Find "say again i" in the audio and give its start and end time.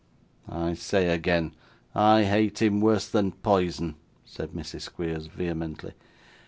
0.73-2.23